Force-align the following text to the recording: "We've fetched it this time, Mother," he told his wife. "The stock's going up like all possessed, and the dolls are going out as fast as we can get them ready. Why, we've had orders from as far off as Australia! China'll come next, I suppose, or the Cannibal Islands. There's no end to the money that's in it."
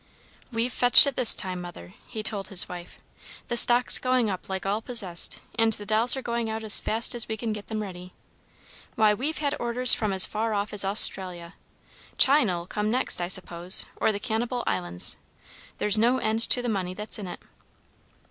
"We've 0.51 0.73
fetched 0.73 1.05
it 1.05 1.15
this 1.15 1.35
time, 1.35 1.61
Mother," 1.61 1.93
he 2.07 2.23
told 2.23 2.47
his 2.47 2.67
wife. 2.67 2.99
"The 3.49 3.55
stock's 3.55 3.99
going 3.99 4.31
up 4.31 4.49
like 4.49 4.65
all 4.65 4.81
possessed, 4.81 5.41
and 5.53 5.73
the 5.73 5.85
dolls 5.85 6.17
are 6.17 6.23
going 6.23 6.49
out 6.49 6.63
as 6.63 6.79
fast 6.79 7.13
as 7.13 7.27
we 7.27 7.37
can 7.37 7.53
get 7.53 7.67
them 7.67 7.83
ready. 7.83 8.11
Why, 8.95 9.13
we've 9.13 9.37
had 9.37 9.53
orders 9.59 9.93
from 9.93 10.11
as 10.11 10.25
far 10.25 10.55
off 10.55 10.73
as 10.73 10.83
Australia! 10.83 11.53
China'll 12.17 12.65
come 12.65 12.89
next, 12.89 13.21
I 13.21 13.27
suppose, 13.27 13.85
or 13.95 14.11
the 14.11 14.19
Cannibal 14.19 14.63
Islands. 14.65 15.17
There's 15.77 15.99
no 15.99 16.17
end 16.17 16.39
to 16.49 16.63
the 16.63 16.67
money 16.67 16.95
that's 16.95 17.19
in 17.19 17.27
it." 17.27 17.39